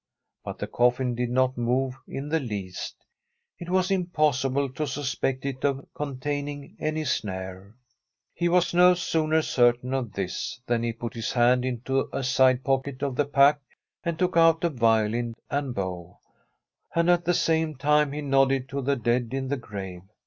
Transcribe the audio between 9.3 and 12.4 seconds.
certain of this than he put his hand into a